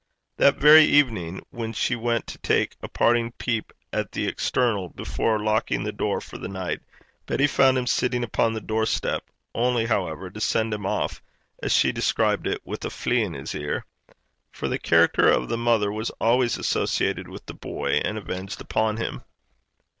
[0.37, 5.37] That very evening, when she went to take a parting peep at the external before
[5.43, 6.79] locking the door for the night,
[7.27, 11.21] Betty found him sitting upon the door step, only, however, to send him off,
[11.61, 13.85] as she described it, 'wi' a flech in 's lug (a flea in his ear).'
[14.51, 18.97] For the character of the mother was always associated with the boy, and avenged upon
[18.97, 19.21] him.